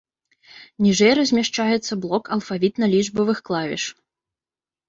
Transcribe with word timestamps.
Ніжэй 0.85 1.11
размяшчаецца 1.19 1.93
блок 2.05 2.31
алфавітна-лічбавых 2.39 3.37
клавіш. 3.51 3.83